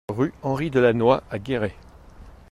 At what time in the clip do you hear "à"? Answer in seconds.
1.29-1.37